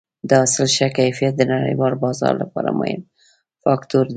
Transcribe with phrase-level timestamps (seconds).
[0.27, 3.01] د حاصل ښه کیفیت د نړیوال بازار لپاره مهم
[3.63, 4.09] فاکتور دی.